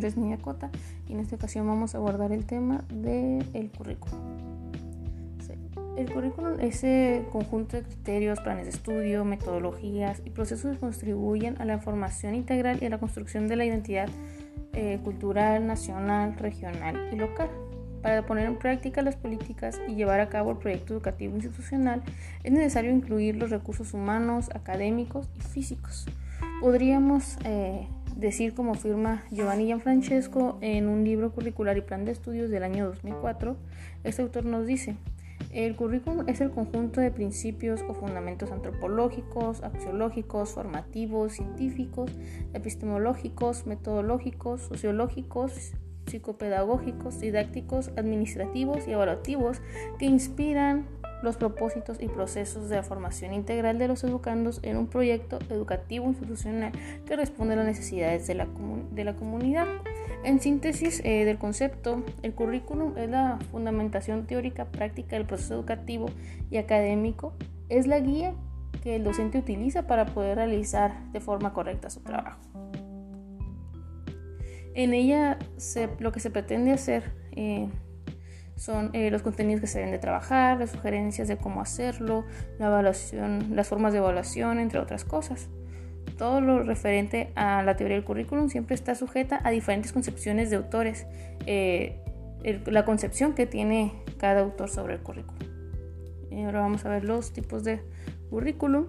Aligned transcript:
nombre 0.00 0.08
es 0.08 0.80
y 1.08 1.12
en 1.12 1.20
esta 1.20 1.36
ocasión 1.36 1.66
vamos 1.66 1.94
a 1.94 1.98
abordar 1.98 2.32
el 2.32 2.46
tema 2.46 2.84
del 2.92 3.70
currículum. 3.76 4.18
El 5.96 6.10
currículum 6.10 6.54
es 6.60 6.76
ese 6.76 7.26
conjunto 7.30 7.76
de 7.76 7.82
criterios, 7.82 8.40
planes 8.40 8.64
de 8.64 8.70
estudio, 8.70 9.24
metodologías 9.24 10.22
y 10.24 10.30
procesos 10.30 10.72
que 10.72 10.78
contribuyen 10.78 11.60
a 11.60 11.66
la 11.66 11.78
formación 11.78 12.34
integral 12.34 12.78
y 12.80 12.86
a 12.86 12.90
la 12.90 12.98
construcción 12.98 13.48
de 13.48 13.56
la 13.56 13.66
identidad 13.66 14.08
eh, 14.72 14.98
cultural, 15.04 15.66
nacional, 15.66 16.36
regional 16.38 17.10
y 17.12 17.16
local. 17.16 17.50
Para 18.00 18.24
poner 18.24 18.46
en 18.46 18.56
práctica 18.56 19.02
las 19.02 19.16
políticas 19.16 19.78
y 19.88 19.94
llevar 19.94 20.20
a 20.20 20.30
cabo 20.30 20.52
el 20.52 20.56
proyecto 20.56 20.94
educativo 20.94 21.34
institucional 21.34 22.02
es 22.44 22.52
necesario 22.52 22.90
incluir 22.90 23.36
los 23.36 23.50
recursos 23.50 23.92
humanos, 23.92 24.48
académicos 24.54 25.28
y 25.36 25.42
físicos. 25.42 26.06
Podríamos 26.62 27.36
eh, 27.44 27.86
decir, 28.20 28.54
como 28.54 28.72
afirma 28.72 29.24
Giovanni 29.30 29.66
Gianfrancesco 29.66 30.58
en 30.60 30.88
un 30.88 31.04
libro 31.04 31.32
curricular 31.32 31.76
y 31.76 31.80
plan 31.80 32.04
de 32.04 32.12
estudios 32.12 32.50
del 32.50 32.62
año 32.62 32.86
2004, 32.86 33.56
este 34.04 34.22
autor 34.22 34.44
nos 34.44 34.66
dice, 34.66 34.96
el 35.52 35.74
currículum 35.74 36.28
es 36.28 36.40
el 36.40 36.50
conjunto 36.50 37.00
de 37.00 37.10
principios 37.10 37.80
o 37.88 37.94
fundamentos 37.94 38.52
antropológicos, 38.52 39.62
axiológicos, 39.62 40.50
formativos, 40.50 41.32
científicos, 41.32 42.12
epistemológicos, 42.52 43.66
metodológicos, 43.66 44.60
sociológicos, 44.60 45.72
psicopedagógicos, 46.06 47.20
didácticos, 47.20 47.90
administrativos 47.96 48.86
y 48.86 48.92
evaluativos 48.92 49.60
que 49.98 50.06
inspiran 50.06 50.86
los 51.22 51.36
propósitos 51.36 51.98
y 52.00 52.08
procesos 52.08 52.68
de 52.68 52.76
la 52.76 52.82
formación 52.82 53.32
integral 53.32 53.78
de 53.78 53.88
los 53.88 54.04
educandos 54.04 54.60
en 54.62 54.76
un 54.76 54.86
proyecto 54.86 55.38
educativo 55.50 56.06
institucional 56.06 56.72
que 57.06 57.16
responde 57.16 57.54
a 57.54 57.56
las 57.58 57.66
necesidades 57.66 58.26
de 58.26 58.34
la, 58.34 58.48
de 58.92 59.04
la 59.04 59.14
comunidad. 59.14 59.66
En 60.24 60.40
síntesis 60.40 61.00
eh, 61.04 61.24
del 61.24 61.38
concepto, 61.38 62.02
el 62.22 62.34
currículum 62.34 62.96
es 62.98 63.08
la 63.08 63.38
fundamentación 63.50 64.26
teórica 64.26 64.66
práctica 64.66 65.16
del 65.16 65.26
proceso 65.26 65.54
educativo 65.54 66.06
y 66.50 66.58
académico, 66.58 67.32
es 67.68 67.86
la 67.86 68.00
guía 68.00 68.34
que 68.82 68.96
el 68.96 69.04
docente 69.04 69.38
utiliza 69.38 69.86
para 69.86 70.06
poder 70.06 70.36
realizar 70.36 71.10
de 71.12 71.20
forma 71.20 71.52
correcta 71.52 71.90
su 71.90 72.00
trabajo. 72.00 72.40
En 74.74 74.94
ella 74.94 75.38
lo 75.98 76.12
que 76.12 76.20
se 76.20 76.30
pretende 76.30 76.72
hacer 76.72 77.12
eh, 77.32 77.68
son 78.60 78.90
eh, 78.92 79.10
los 79.10 79.22
contenidos 79.22 79.62
que 79.62 79.66
se 79.66 79.78
deben 79.78 79.90
de 79.90 79.98
trabajar, 79.98 80.58
las 80.58 80.72
sugerencias 80.72 81.28
de 81.28 81.38
cómo 81.38 81.62
hacerlo, 81.62 82.26
la 82.58 82.66
evaluación, 82.66 83.56
las 83.56 83.68
formas 83.68 83.94
de 83.94 84.00
evaluación, 84.00 84.58
entre 84.58 84.78
otras 84.78 85.06
cosas. 85.06 85.48
Todo 86.18 86.42
lo 86.42 86.62
referente 86.62 87.32
a 87.36 87.62
la 87.62 87.76
teoría 87.76 87.96
del 87.96 88.04
currículum 88.04 88.50
siempre 88.50 88.74
está 88.74 88.94
sujeta 88.94 89.40
a 89.44 89.50
diferentes 89.50 89.94
concepciones 89.94 90.50
de 90.50 90.56
autores, 90.56 91.06
eh, 91.46 92.02
la 92.66 92.84
concepción 92.84 93.32
que 93.32 93.46
tiene 93.46 93.94
cada 94.18 94.42
autor 94.42 94.68
sobre 94.68 94.94
el 94.94 95.00
currículum. 95.00 95.38
ahora 96.44 96.60
vamos 96.60 96.84
a 96.84 96.90
ver 96.90 97.04
los 97.04 97.32
tipos 97.32 97.64
de 97.64 97.80
currículum. 98.28 98.88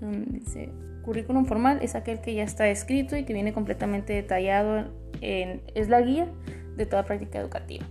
Dice, 0.00 0.72
currículum 1.04 1.46
formal 1.46 1.78
es 1.80 1.94
aquel 1.94 2.20
que 2.20 2.34
ya 2.34 2.42
está 2.42 2.68
escrito 2.68 3.16
y 3.16 3.24
que 3.24 3.32
viene 3.32 3.54
completamente 3.54 4.12
detallado, 4.12 4.92
en, 5.22 5.62
es 5.74 5.88
la 5.88 6.02
guía 6.02 6.28
de 6.76 6.84
toda 6.84 7.06
práctica 7.06 7.38
educativa. 7.38 7.86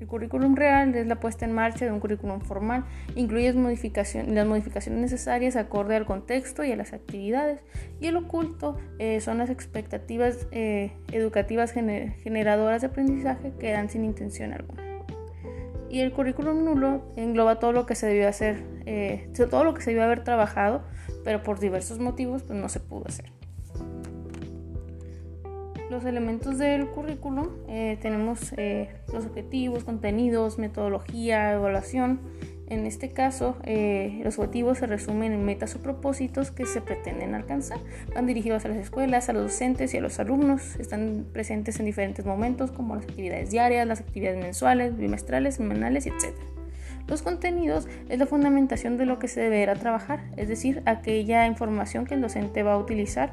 El 0.00 0.06
currículum 0.06 0.54
real 0.54 0.94
es 0.94 1.06
la 1.06 1.18
puesta 1.18 1.44
en 1.44 1.52
marcha 1.52 1.84
de 1.84 1.92
un 1.92 2.00
currículum 2.00 2.40
formal, 2.40 2.84
incluye 3.16 3.52
las 3.52 3.56
modificaciones 3.56 5.00
necesarias 5.00 5.56
acorde 5.56 5.96
al 5.96 6.06
contexto 6.06 6.64
y 6.64 6.72
a 6.72 6.76
las 6.76 6.92
actividades, 6.92 7.60
y 8.00 8.06
el 8.06 8.16
oculto 8.16 8.76
eh, 8.98 9.20
son 9.20 9.38
las 9.38 9.50
expectativas 9.50 10.46
eh, 10.52 10.92
educativas 11.10 11.72
generadoras 11.72 12.82
de 12.82 12.86
aprendizaje 12.86 13.52
que 13.58 13.72
dan 13.72 13.90
sin 13.90 14.04
intención 14.04 14.52
alguna. 14.52 14.82
Y 15.90 16.00
el 16.00 16.12
currículum 16.12 16.64
nulo 16.64 17.02
engloba 17.16 17.58
todo 17.58 17.72
lo 17.72 17.86
que 17.86 17.94
se 17.94 18.06
debió 18.06 18.28
hacer, 18.28 18.62
eh, 18.84 19.28
todo 19.50 19.64
lo 19.64 19.74
que 19.74 19.80
se 19.80 19.90
debió 19.90 20.04
haber 20.04 20.22
trabajado, 20.22 20.82
pero 21.24 21.42
por 21.42 21.58
diversos 21.60 21.98
motivos 21.98 22.42
pues, 22.42 22.58
no 22.58 22.68
se 22.68 22.80
pudo 22.80 23.06
hacer. 23.08 23.32
Los 25.90 26.04
elementos 26.04 26.58
del 26.58 26.86
currículum 26.88 27.48
eh, 27.66 27.96
tenemos 28.02 28.52
eh, 28.58 28.90
los 29.10 29.24
objetivos, 29.24 29.84
contenidos, 29.84 30.58
metodología, 30.58 31.52
evaluación. 31.52 32.20
En 32.66 32.84
este 32.84 33.08
caso, 33.08 33.56
eh, 33.64 34.20
los 34.22 34.38
objetivos 34.38 34.78
se 34.78 34.86
resumen 34.86 35.32
en 35.32 35.46
metas 35.46 35.74
o 35.76 35.78
propósitos 35.78 36.50
que 36.50 36.66
se 36.66 36.82
pretenden 36.82 37.34
alcanzar. 37.34 37.78
Van 38.14 38.26
dirigidos 38.26 38.66
a 38.66 38.68
las 38.68 38.76
escuelas, 38.76 39.30
a 39.30 39.32
los 39.32 39.44
docentes 39.44 39.94
y 39.94 39.96
a 39.96 40.02
los 40.02 40.18
alumnos. 40.18 40.76
Están 40.76 41.24
presentes 41.32 41.80
en 41.80 41.86
diferentes 41.86 42.26
momentos 42.26 42.70
como 42.70 42.94
las 42.94 43.04
actividades 43.04 43.50
diarias, 43.50 43.86
las 43.86 44.00
actividades 44.00 44.42
mensuales, 44.42 44.94
bimestrales, 44.94 45.54
semanales, 45.54 46.06
etc. 46.06 46.34
Los 47.06 47.22
contenidos 47.22 47.88
es 48.10 48.18
la 48.18 48.26
fundamentación 48.26 48.98
de 48.98 49.06
lo 49.06 49.18
que 49.18 49.28
se 49.28 49.40
deberá 49.40 49.74
trabajar, 49.74 50.20
es 50.36 50.48
decir, 50.48 50.82
aquella 50.84 51.46
información 51.46 52.04
que 52.04 52.12
el 52.12 52.20
docente 52.20 52.62
va 52.62 52.74
a 52.74 52.78
utilizar 52.78 53.32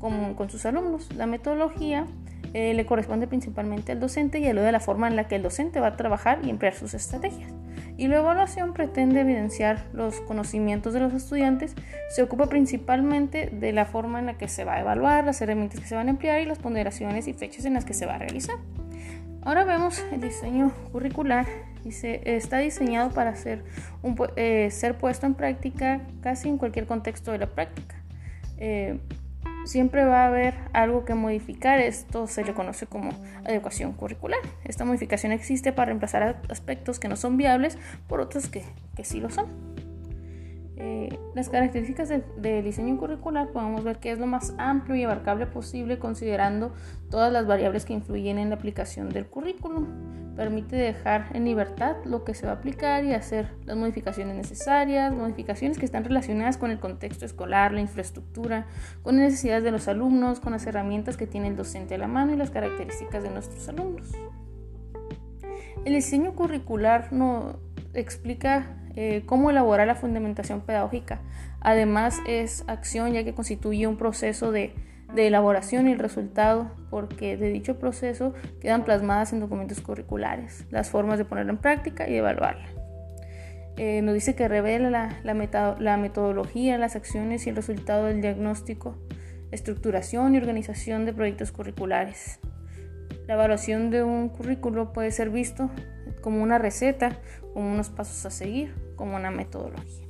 con, 0.00 0.50
sus 0.50 0.64
alumnos. 0.66 1.08
La 1.14 1.26
metodología 1.26 2.06
eh, 2.54 2.74
le 2.74 2.86
corresponde 2.86 3.26
principalmente 3.26 3.92
al 3.92 4.00
docente 4.00 4.40
y 4.40 4.46
a 4.46 4.54
la 4.54 4.80
forma 4.80 5.08
en 5.08 5.16
la 5.16 5.28
que 5.28 5.36
el 5.36 5.42
docente 5.42 5.80
va 5.80 5.88
a 5.88 5.96
trabajar 5.96 6.40
y 6.42 6.50
emplear 6.50 6.74
sus 6.74 6.94
estrategias. 6.94 7.52
Y 7.96 8.08
la 8.08 8.18
evaluación 8.18 8.72
pretende 8.72 9.20
evidenciar 9.20 9.84
los 9.92 10.20
conocimientos 10.22 10.94
de 10.94 11.00
los 11.00 11.12
estudiantes. 11.12 11.74
Se 12.08 12.22
ocupa 12.22 12.46
principalmente 12.46 13.50
de 13.52 13.72
la 13.72 13.84
forma 13.84 14.18
en 14.18 14.26
la 14.26 14.38
que 14.38 14.48
se 14.48 14.64
va 14.64 14.76
a 14.76 14.80
evaluar, 14.80 15.24
las 15.24 15.40
herramientas 15.42 15.80
que 15.80 15.86
se 15.86 15.94
van 15.94 16.08
a 16.08 16.10
emplear 16.10 16.40
y 16.40 16.46
las 16.46 16.58
ponderaciones 16.58 17.28
y 17.28 17.34
fechas 17.34 17.66
en 17.66 17.74
las 17.74 17.84
que 17.84 17.92
se 17.92 18.06
va 18.06 18.14
a 18.14 18.18
realizar. 18.18 18.56
Ahora 19.42 19.64
vemos 19.64 20.04
el 20.12 20.20
diseño 20.20 20.72
curricular. 20.92 21.46
Dice, 21.84 22.20
está 22.24 22.58
diseñado 22.58 23.10
para 23.10 23.34
ser, 23.36 23.64
eh, 24.36 24.70
ser 24.70 24.98
puesto 24.98 25.26
en 25.26 25.34
práctica 25.34 26.00
casi 26.22 26.48
en 26.48 26.58
cualquier 26.58 26.86
contexto 26.86 27.32
de 27.32 27.38
la 27.38 27.46
práctica. 27.46 27.96
Eh, 28.58 28.98
siempre 29.64 30.04
va 30.04 30.24
a 30.24 30.26
haber 30.26 30.54
algo 30.72 31.04
que 31.04 31.14
modificar. 31.14 31.80
Esto 31.80 32.26
se 32.26 32.44
le 32.44 32.54
conoce 32.54 32.86
como 32.86 33.10
adecuación 33.44 33.92
curricular. 33.92 34.40
Esta 34.64 34.84
modificación 34.84 35.32
existe 35.32 35.72
para 35.72 35.86
reemplazar 35.86 36.40
aspectos 36.48 36.98
que 36.98 37.08
no 37.08 37.16
son 37.16 37.36
viables 37.36 37.78
por 38.08 38.20
otros 38.20 38.48
que, 38.48 38.64
que 38.96 39.04
sí 39.04 39.20
lo 39.20 39.30
son. 39.30 39.69
Eh, 40.82 41.18
las 41.34 41.50
características 41.50 42.08
del 42.08 42.64
diseño 42.64 42.96
curricular 42.96 43.48
podemos 43.48 43.84
ver 43.84 43.98
que 43.98 44.12
es 44.12 44.18
lo 44.18 44.26
más 44.26 44.54
amplio 44.56 44.96
y 44.96 45.04
abarcable 45.04 45.44
posible 45.44 45.98
considerando 45.98 46.72
todas 47.10 47.30
las 47.30 47.46
variables 47.46 47.84
que 47.84 47.92
influyen 47.92 48.38
en 48.38 48.48
la 48.48 48.54
aplicación 48.54 49.10
del 49.10 49.26
currículum. 49.26 49.86
Permite 50.36 50.76
dejar 50.76 51.26
en 51.34 51.44
libertad 51.44 51.96
lo 52.06 52.24
que 52.24 52.32
se 52.32 52.46
va 52.46 52.52
a 52.52 52.54
aplicar 52.54 53.04
y 53.04 53.12
hacer 53.12 53.50
las 53.66 53.76
modificaciones 53.76 54.34
necesarias, 54.34 55.12
modificaciones 55.12 55.76
que 55.76 55.84
están 55.84 56.02
relacionadas 56.02 56.56
con 56.56 56.70
el 56.70 56.80
contexto 56.80 57.26
escolar, 57.26 57.72
la 57.72 57.82
infraestructura, 57.82 58.66
con 59.02 59.16
las 59.16 59.24
necesidades 59.26 59.64
de 59.64 59.72
los 59.72 59.86
alumnos, 59.86 60.40
con 60.40 60.52
las 60.52 60.66
herramientas 60.66 61.18
que 61.18 61.26
tiene 61.26 61.48
el 61.48 61.56
docente 61.56 61.96
a 61.96 61.98
la 61.98 62.08
mano 62.08 62.32
y 62.32 62.38
las 62.38 62.50
características 62.50 63.22
de 63.22 63.28
nuestros 63.28 63.68
alumnos. 63.68 64.12
El 65.84 65.92
diseño 65.92 66.32
curricular 66.32 67.12
no 67.12 67.58
explica 67.92 68.79
eh, 68.96 69.22
cómo 69.26 69.50
elaborar 69.50 69.86
la 69.86 69.94
fundamentación 69.94 70.62
pedagógica. 70.62 71.20
Además 71.60 72.18
es 72.26 72.64
acción 72.66 73.12
ya 73.12 73.24
que 73.24 73.34
constituye 73.34 73.86
un 73.86 73.96
proceso 73.96 74.50
de, 74.52 74.74
elaboración 75.16 75.88
y 75.88 75.92
el 75.92 75.98
resultado, 75.98 76.70
porque 76.88 77.36
de 77.36 77.48
dicho 77.48 77.78
proceso 77.78 78.32
quedan 78.60 78.84
plasmadas 78.84 79.32
en 79.32 79.40
documentos 79.40 79.80
curriculares 79.80 80.66
las 80.70 80.88
formas 80.88 81.18
de 81.18 81.24
ponerla 81.24 81.52
en 81.52 81.58
práctica 81.58 82.08
y 82.08 82.14
evaluarla. 82.14 82.68
Eh, 83.76 84.02
nos 84.02 84.14
dice 84.14 84.34
que 84.34 84.46
revela 84.46 85.18
la, 85.22 85.96
metodología, 85.96 86.78
las 86.78 86.96
acciones 86.96 87.46
y 87.46 87.50
el 87.50 87.56
resultado 87.56 88.06
del 88.06 88.20
diagnóstico, 88.20 88.98
estructuración 89.52 90.34
y 90.34 90.38
organización 90.38 91.06
de 91.06 91.12
proyectos 91.12 91.50
curriculares. 91.50 92.40
La 93.26 93.34
evaluación 93.34 93.90
de 93.90 94.02
un 94.02 94.28
currículo 94.28 94.92
puede 94.92 95.12
ser 95.12 95.30
visto 95.30 95.70
como 96.20 96.42
una 96.42 96.58
receta, 96.58 97.18
como 97.54 97.72
unos 97.72 97.88
pasos 97.88 98.24
a 98.26 98.30
seguir, 98.30 98.74
como 98.96 99.16
una 99.16 99.30
metodología. 99.30 100.09